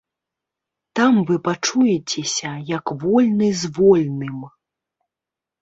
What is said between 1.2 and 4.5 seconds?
вы пачуецеся, як вольны з вольным.